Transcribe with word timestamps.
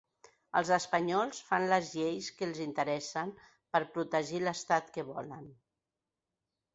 Els 0.59 0.69
espanyols 0.75 1.41
fan 1.49 1.65
les 1.73 1.91
lleis 1.97 2.29
que 2.39 2.47
els 2.47 2.61
interessen 2.65 3.33
per 3.77 3.81
protegir 3.99 4.39
l’estat 4.45 4.89
que 4.97 5.05
volen. 5.11 5.45